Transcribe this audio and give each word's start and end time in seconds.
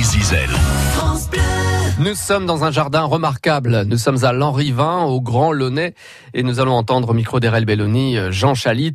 Zizel. 0.00 0.48
Nous 1.98 2.14
sommes 2.14 2.46
dans 2.46 2.64
un 2.64 2.70
jardin 2.70 3.02
remarquable. 3.02 3.84
Nous 3.86 3.98
sommes 3.98 4.24
à 4.24 4.32
Lanrivin, 4.32 5.02
au 5.02 5.20
Grand 5.20 5.52
Launay, 5.52 5.94
et 6.32 6.42
nous 6.42 6.60
allons 6.60 6.72
entendre 6.72 7.10
au 7.10 7.12
micro 7.12 7.40
d'Erel 7.40 7.66
Belloni 7.66 8.16
euh, 8.16 8.32
Jean 8.32 8.54
Chalit, 8.54 8.94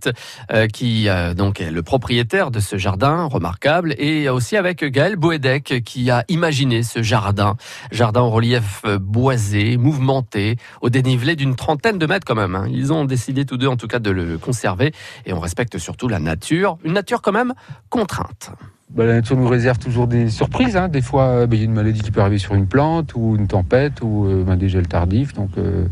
euh, 0.52 0.66
qui 0.68 1.08
euh, 1.08 1.36
donc 1.36 1.62
est 1.62 1.70
le 1.70 1.84
propriétaire 1.84 2.50
de 2.50 2.60
ce 2.60 2.78
jardin 2.78 3.26
remarquable, 3.26 3.94
et 4.00 4.28
aussi 4.30 4.58
avec 4.58 4.84
Gaël 4.84 5.18
Boedek, 5.18 5.84
qui 5.86 6.10
a 6.10 6.26
imaginé 6.30 6.82
ce 6.82 7.04
jardin. 7.04 7.58
Jardin 7.92 8.22
au 8.22 8.32
relief 8.32 8.84
boisé, 9.00 9.78
mouvementé, 9.78 10.58
au 10.82 10.90
dénivelé 10.90 11.36
d'une 11.36 11.56
trentaine 11.56 12.00
de 12.00 12.08
mètres 12.08 12.26
quand 12.26 12.36
même. 12.36 12.56
Hein. 12.56 12.68
Ils 12.72 12.92
ont 12.92 13.06
décidé 13.06 13.46
tous 13.46 13.58
deux 13.58 13.68
en 13.68 13.78
tout 13.78 13.88
cas 13.88 14.00
de 14.00 14.10
le 14.10 14.40
conserver, 14.40 14.94
et 15.28 15.34
on 15.34 15.40
respecte 15.40 15.78
surtout 15.78 16.08
la 16.08 16.20
nature. 16.20 16.80
Une 16.84 16.94
nature 16.94 17.22
quand 17.22 17.34
même 17.34 17.54
contrainte. 17.90 18.52
Bah, 18.90 19.06
la 19.06 19.16
nature 19.16 19.36
nous 19.36 19.48
réserve 19.48 19.80
toujours 19.80 20.08
des 20.08 20.30
surprises. 20.30 20.78
Hein. 20.78 20.88
Des 20.88 21.02
fois, 21.02 21.24
euh, 21.24 21.48
bah, 21.48 21.56
il 21.56 21.60
y 21.60 21.62
a 21.64 21.66
une 21.66 21.74
maladie 21.74 22.02
qui 22.02 22.12
peut 22.12 22.22
arriver 22.22 22.38
sur 22.38 22.56
une 22.56 22.68
plante 22.68 23.14
ou 23.16 23.36
une 23.36 23.48
tempête 23.48 24.02
ou 24.02 24.26
euh, 24.26 24.44
bah, 24.46 24.56
des 24.56 24.70
gels 24.70 24.88
tardifs. 24.88 25.34
Donc, 25.34 25.50
euh, 25.58 25.86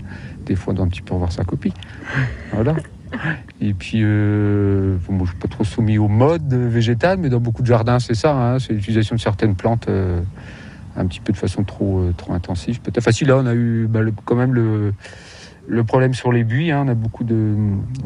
des 0.46 0.56
fois, 0.56 0.72
on 0.72 0.78
doit 0.78 0.86
un 0.86 0.90
petit 0.90 1.02
peu 1.02 1.14
revoir 1.14 1.32
sa 1.32 1.44
copie. 1.44 1.74
Voilà. 2.54 2.74
Et 3.60 3.74
puis, 3.74 4.00
euh, 4.02 4.96
bon, 5.10 5.26
je 5.26 5.32
suis 5.32 5.40
pas 5.40 5.50
trop 5.50 5.66
soumis 5.66 5.98
au 5.98 6.08
mode 6.08 6.54
végétal, 6.54 7.18
mais 7.18 7.30
dans 7.30 7.40
beaucoup 7.40 7.62
de 7.62 7.68
jardins, 7.68 8.00
c'est 8.00 8.16
ça. 8.16 8.34
Hein. 8.34 8.60
c'est 8.60 8.74
l'utilisation 8.74 9.16
de 9.16 9.22
certaines 9.22 9.55
plantes 9.55 9.90
un 10.98 11.05
petit 11.05 11.20
peu 11.20 11.34
de 11.34 11.38
façon 11.38 11.64
trop, 11.64 12.12
trop 12.16 12.34
intensive. 12.34 12.80
Peut-être. 12.80 13.04
Facile, 13.04 13.27
là, 13.27 13.38
on 13.38 13.46
a 13.46 13.54
eu 13.54 13.88
bah, 13.90 14.02
le, 14.02 14.14
quand 14.24 14.36
même 14.36 14.54
le, 14.54 14.94
le 15.68 15.84
problème 15.84 16.14
sur 16.14 16.32
les 16.32 16.44
buis. 16.44 16.72
Hein. 16.72 16.84
On 16.86 16.90
a 16.90 16.94
beaucoup 16.94 17.24
de, 17.24 17.55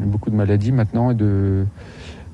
beaucoup 0.00 0.30
de 0.30 0.36
maladies 0.36 0.72
maintenant 0.72 1.10
et 1.12 1.14
de 1.14 1.64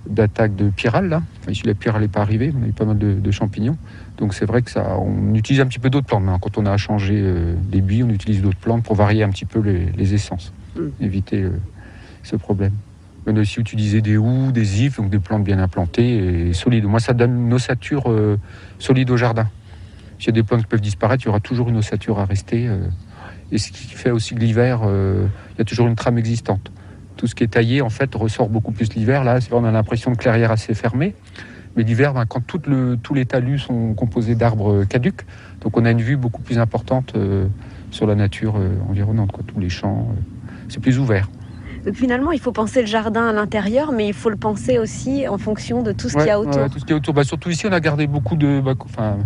d'attaque 0.09 0.57
de 0.57 0.71
pyrale 0.71 1.09
là. 1.09 1.23
Enfin, 1.41 1.53
ici 1.53 1.63
la 1.65 1.75
pyrale 1.75 2.03
n'est 2.03 2.09
pas 2.09 2.21
arrivée, 2.21 2.53
on 2.59 2.65
a 2.65 2.67
eu 2.67 2.73
pas 2.73 2.85
mal 2.85 2.99
de, 2.99 3.31
champignons. 3.31 3.77
Donc 4.19 4.35
c'est 4.35 4.47
vrai 4.47 4.63
que 4.63 4.71
ça, 4.71 4.99
on 4.99 5.35
utilise 5.35 5.61
un 5.61 5.67
petit 5.67 5.79
peu 5.79 5.91
d'autres 5.91 6.07
plantes. 6.07 6.25
Quand 6.41 6.59
on 6.59 6.67
a 6.67 6.77
changé 6.77 7.15
euh, 7.17 7.55
les 7.71 7.81
buis, 7.81 8.03
on 8.03 8.09
utilise 8.09 8.43
d'autres 8.43 8.59
plantes 8.59 8.83
pour 8.83 8.95
varier 8.95 9.23
un 9.23 9.31
petit 9.31 9.45
peu 9.45 9.61
les, 9.61 10.15
essences, 10.15 10.53
mm. 10.77 10.81
éviter 11.01 11.43
euh, 11.43 11.51
ce 12.23 12.37
problème. 12.37 12.73
On 13.27 13.37
a 13.37 13.41
aussi 13.41 13.61
utilisé 13.61 14.01
des 14.03 14.17
houx, 14.17 14.53
des 14.53 14.85
ifs, 14.85 14.99
donc 14.99 15.11
des 15.11 15.19
plantes 15.19 15.43
bien 15.43 15.59
implantées 15.59 16.49
et 16.49 16.53
solides. 16.53 16.85
Moi, 16.85 17.01
ça 17.01 17.13
donne 17.13 17.47
une 17.47 17.53
ossature 17.53 18.05
euh, 18.07 18.39
solide 18.79 19.11
au 19.11 19.17
jardin. 19.17 19.49
S'il 20.19 20.29
y 20.29 20.31
a 20.31 20.33
des 20.33 20.43
plantes 20.45 20.63
qui 20.63 20.69
peuvent 20.69 20.81
disparaître, 20.81 21.25
il 21.25 21.27
y 21.27 21.29
aura 21.29 21.41
toujours 21.41 21.69
une 21.69 21.77
ossature 21.77 22.21
à 22.21 22.25
rester. 22.25 22.71
et 23.53 23.59
ce 23.59 23.71
qui 23.71 23.89
fait 23.89 24.11
aussi 24.11 24.35
que 24.35 24.41
l'hiver, 24.41 24.81
il 24.85 25.59
y 25.59 25.61
a 25.61 25.65
toujours 25.65 25.89
une 25.89 25.95
trame 25.95 26.17
existante 26.17 26.71
tout 27.17 27.27
ce 27.27 27.35
qui 27.35 27.45
est 27.45 27.49
taillé 27.49 27.83
en 27.83 27.91
fait 27.91 28.15
ressort 28.15 28.49
beaucoup 28.49 28.73
plus 28.73 28.95
l'hiver. 28.95 29.25
Là, 29.25 29.39
on 29.53 29.65
a 29.65 29.71
l'impression 29.71 30.11
de 30.13 30.17
clairière 30.17 30.51
assez 30.51 30.75
fermée. 30.75 31.15
Mais 31.77 31.83
l'hiver, 31.83 32.15
ben, 32.15 32.25
quand 32.25 32.41
tous 32.41 33.15
les 33.15 33.27
talus 33.27 33.59
sont 33.59 33.93
composés 33.95 34.35
d'arbres 34.35 34.85
caducs, 34.85 35.27
donc 35.61 35.77
on 35.77 35.85
a 35.85 35.91
une 35.91 36.01
vue 36.01 36.17
beaucoup 36.17 36.41
plus 36.41 36.59
importante 36.59 37.13
euh, 37.17 37.47
sur 37.91 38.07
la 38.07 38.15
nature 38.15 38.57
euh, 38.57 38.71
environnante, 38.89 39.31
tous 39.47 39.61
les 39.61 39.69
champs. 39.69 40.09
Euh, 40.11 40.21
c'est 40.69 40.81
plus 40.81 40.99
ouvert. 40.99 41.29
Donc 41.87 41.95
finalement, 41.95 42.33
il 42.33 42.41
faut 42.41 42.51
penser 42.51 42.81
le 42.81 42.89
jardin 42.89 43.29
à 43.29 43.33
l'intérieur, 43.33 43.93
mais 43.93 44.09
il 44.09 44.13
faut 44.13 44.29
le 44.29 44.37
penser 44.37 44.77
aussi 44.77 45.29
en 45.29 45.39
fonction 45.39 45.85
de 45.85 45.93
tout 45.93 46.09
ce 46.09 46.17
qu'il 46.17 46.27
y 46.27 46.31
a 46.31 46.41
autour. 46.41 46.69
tout 46.69 46.81
ce 46.81 46.85
qui 46.85 46.93
est 46.93 46.97
autour. 46.97 47.15
Bah, 47.15 47.23
surtout 47.23 47.49
ici, 47.49 47.65
on 47.65 47.73
a 47.73 47.79
gardé 47.79 48.09
beaucoup 48.09 48.35
de. 48.35 48.61
Bah, 48.61 48.75
enfin, 48.81 49.19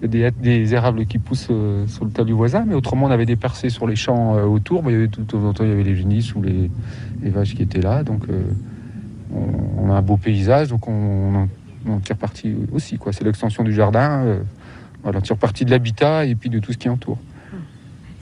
il 0.00 0.16
y 0.16 0.24
a 0.24 0.30
des, 0.30 0.40
des, 0.40 0.74
érables 0.74 1.06
qui 1.06 1.18
poussent 1.18 1.48
euh, 1.50 1.88
sur 1.88 2.04
le 2.04 2.12
tas 2.12 2.22
du 2.22 2.32
voisin, 2.32 2.64
mais 2.68 2.76
autrement, 2.76 3.06
on 3.06 3.10
avait 3.10 3.26
des 3.26 3.34
percées 3.34 3.68
sur 3.68 3.88
les 3.88 3.96
champs 3.96 4.36
euh, 4.36 4.44
autour. 4.44 4.84
Bah, 4.84 4.92
il 4.92 4.94
y 4.94 4.96
avait 4.96 5.08
tout, 5.08 5.22
tout, 5.22 5.40
il 5.58 5.68
y 5.68 5.72
avait 5.72 5.82
les 5.82 5.96
génisses 5.96 6.36
ou 6.36 6.42
les, 6.42 6.70
les, 7.20 7.30
vaches 7.30 7.56
qui 7.56 7.62
étaient 7.62 7.80
là. 7.80 8.04
Donc, 8.04 8.28
euh, 8.30 8.44
on, 9.80 9.90
a 9.90 9.94
un 9.94 10.02
beau 10.02 10.16
paysage, 10.16 10.68
donc 10.68 10.86
on, 10.86 11.48
on, 11.88 11.98
tire 11.98 12.16
parti 12.16 12.54
aussi. 12.72 12.96
C'est 13.10 13.24
l'extension 13.24 13.64
du 13.64 13.72
jardin. 13.72 14.38
voilà, 15.02 15.18
on 15.18 15.20
tire 15.20 15.36
parti 15.36 15.64
de 15.64 15.72
l'habitat 15.72 16.26
et 16.26 16.36
puis 16.36 16.48
de 16.48 16.60
tout 16.60 16.72
ce 16.72 16.78
qui 16.78 16.88
entoure. 16.88 17.18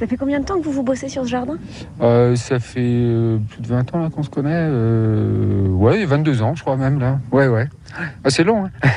Ça 0.02 0.08
fait 0.08 0.16
combien 0.16 0.40
de 0.40 0.44
temps 0.44 0.58
que 0.58 0.64
vous 0.64 0.72
vous 0.72 0.82
bossez 0.82 1.08
sur 1.08 1.22
ce 1.22 1.28
jardin? 1.28 1.58
Euh, 2.00 2.34
Ça 2.34 2.58
fait 2.58 2.80
euh, 2.82 3.38
plus 3.38 3.62
de 3.62 3.68
20 3.68 3.94
ans 3.94 4.10
qu'on 4.10 4.24
se 4.24 4.30
connaît. 4.30 4.50
Euh, 4.52 5.68
ouais, 5.68 6.04
22 6.04 6.42
ans, 6.42 6.56
je 6.56 6.62
crois 6.62 6.76
même 6.76 6.98
là. 6.98 7.20
Ouais, 7.30 7.46
ouais. 7.46 7.68
Ah, 8.24 8.30
c'est 8.30 8.42
long. 8.42 8.64
Hein 8.64 8.70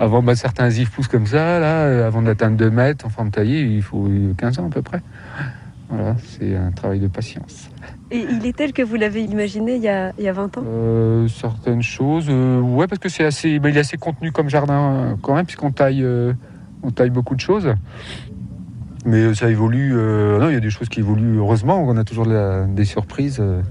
avant, 0.00 0.24
bah, 0.24 0.34
certains 0.34 0.68
ifs 0.68 0.90
poussent 0.90 1.06
comme 1.06 1.26
ça, 1.26 1.60
là, 1.60 2.08
avant 2.08 2.22
d'atteindre 2.22 2.56
2 2.56 2.70
mètres 2.72 3.06
en 3.06 3.08
forme 3.08 3.30
taillée, 3.30 3.60
il 3.60 3.82
faut 3.82 4.08
15 4.36 4.58
ans 4.58 4.66
à 4.66 4.68
peu 4.68 4.82
près. 4.82 5.00
Voilà, 5.90 6.16
c'est 6.18 6.56
un 6.56 6.72
travail 6.72 6.98
de 6.98 7.06
patience. 7.06 7.70
Et 8.10 8.26
il 8.28 8.44
est 8.46 8.56
tel 8.56 8.72
que 8.72 8.82
vous 8.82 8.96
l'avez 8.96 9.22
imaginé 9.22 9.76
il 9.76 9.82
y 9.82 9.88
a, 9.88 10.12
il 10.18 10.24
y 10.24 10.28
a 10.28 10.32
20 10.32 10.58
ans? 10.58 11.28
Certaines 11.28 11.82
choses, 11.82 12.28
ouais, 12.28 12.88
parce 12.88 12.98
que 12.98 13.08
c'est 13.08 13.24
assez, 13.24 13.60
bah, 13.60 13.68
il 13.68 13.76
est 13.76 13.80
assez 13.80 13.96
contenu 13.96 14.32
comme 14.32 14.48
jardin 14.48 15.16
quand 15.22 15.36
même, 15.36 15.46
puisqu'on 15.46 15.70
taille, 15.70 16.04
on 16.82 16.90
taille 16.90 17.10
beaucoup 17.10 17.36
de 17.36 17.40
choses. 17.40 17.72
Mais 19.06 19.34
ça 19.34 19.48
évolue. 19.48 19.92
Euh, 19.94 20.38
non, 20.40 20.48
il 20.48 20.54
y 20.54 20.56
a 20.56 20.60
des 20.60 20.70
choses 20.70 20.88
qui 20.88 20.98
évoluent. 20.98 21.38
Heureusement, 21.38 21.80
on 21.80 21.96
a 21.96 22.02
toujours 22.02 22.26
des 22.26 22.84
surprises. 22.84 23.38
Euh. 23.40 23.62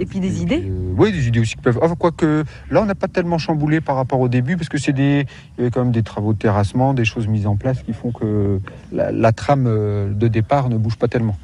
Et 0.00 0.04
puis 0.04 0.18
des 0.18 0.42
idées 0.42 0.64
euh, 0.66 0.92
Oui, 0.96 1.12
des 1.12 1.28
idées 1.28 1.38
aussi 1.38 1.54
qui 1.54 1.62
peuvent. 1.62 1.78
Quoique, 1.96 2.44
là, 2.70 2.82
on 2.82 2.84
n'a 2.84 2.96
pas 2.96 3.06
tellement 3.06 3.38
chamboulé 3.38 3.80
par 3.80 3.94
rapport 3.94 4.18
au 4.18 4.28
début, 4.28 4.56
parce 4.56 4.68
que 4.68 4.76
c'est 4.76 4.92
des. 4.92 5.26
Il 5.56 5.60
y 5.60 5.62
avait 5.62 5.70
quand 5.70 5.84
même 5.84 5.92
des 5.92 6.02
travaux 6.02 6.32
de 6.32 6.38
terrassement, 6.38 6.92
des 6.92 7.04
choses 7.04 7.28
mises 7.28 7.46
en 7.46 7.54
place 7.54 7.82
qui 7.84 7.92
font 7.92 8.10
que 8.10 8.58
la, 8.92 9.32
trame 9.32 9.64
de 9.64 10.28
départ 10.28 10.68
ne 10.68 10.76
bouge 10.76 10.96
pas 10.96 11.06
tellement. 11.06 11.38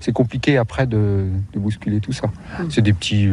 C'est 0.00 0.12
compliqué 0.12 0.58
après 0.58 0.86
de, 0.86 1.24
bousculer 1.56 2.00
tout 2.00 2.12
ça. 2.12 2.26
Mm. 2.26 2.64
C'est 2.68 2.82
des 2.82 2.92
petits, 2.92 3.30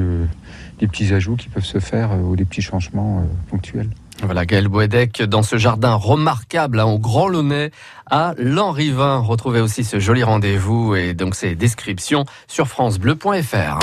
des 0.79 0.88
petits 0.88 1.13
ajouts 1.13 1.35
qui 1.35 1.50
peuvent 1.50 1.66
se 1.66 1.79
faire 1.79 2.12
ou 2.23 2.38
des 2.38 2.45
petits 2.45 2.62
changements 2.62 3.25
ponctuels. 3.50 3.89
Voilà, 4.23 4.45
Gaël 4.45 4.67
Boedec 4.67 5.23
dans 5.23 5.43
ce 5.43 5.57
jardin 5.57 5.95
remarquable 5.95 6.79
hein, 6.79 6.85
au 6.85 6.99
Grand 6.99 7.27
Launay 7.27 7.71
à 8.09 8.33
Lanrivin. 8.37 9.17
Retrouvez 9.17 9.61
aussi 9.61 9.83
ce 9.83 9.99
joli 9.99 10.23
rendez-vous 10.23 10.95
et 10.95 11.13
donc 11.13 11.35
ses 11.35 11.55
descriptions 11.55 12.25
sur 12.47 12.67
francebleu.fr. 12.67 13.79